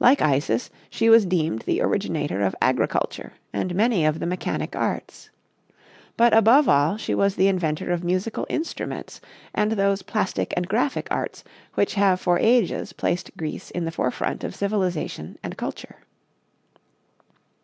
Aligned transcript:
Like 0.00 0.20
Isis, 0.20 0.70
she 0.90 1.08
was 1.08 1.24
deemed 1.24 1.60
the 1.62 1.80
originator 1.80 2.42
of 2.42 2.56
agriculture 2.60 3.34
and 3.52 3.76
many 3.76 4.04
of 4.04 4.18
the 4.18 4.26
mechanic 4.26 4.74
arts. 4.74 5.30
But, 6.16 6.34
above 6.36 6.68
all, 6.68 6.96
she 6.96 7.14
was 7.14 7.36
the 7.36 7.46
inventor 7.46 7.92
of 7.92 8.02
musical 8.02 8.44
instruments 8.50 9.20
and 9.54 9.70
those 9.70 10.02
plastic 10.02 10.52
and 10.56 10.66
graphic 10.66 11.06
arts 11.12 11.44
which 11.74 11.94
have 11.94 12.20
for 12.20 12.40
ages 12.40 12.92
placed 12.92 13.30
Greece 13.36 13.70
in 13.70 13.84
the 13.84 13.92
forefront 13.92 14.42
of 14.42 14.52
civilization 14.52 15.38
and 15.44 15.56
culture. 15.56 15.98